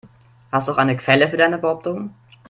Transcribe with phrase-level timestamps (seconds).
[0.51, 2.15] Hast du auch eine Quelle für deine Behauptungen?